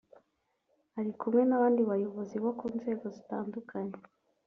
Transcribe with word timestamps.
Ari 0.97 1.11
kumwe 1.19 1.41
n’abandi 1.45 1.81
bayobozi 1.89 2.35
bo 2.43 2.51
ku 2.57 2.65
nzego 2.75 3.05
zitandukanye 3.15 3.95